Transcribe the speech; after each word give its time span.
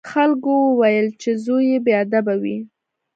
خلکو 0.11 0.53
وویل 0.65 1.07
چې 1.21 1.29
زوی 1.43 1.63
یې 1.71 1.79
بې 1.85 1.93
ادبه 2.03 2.33
دی. 2.43 2.57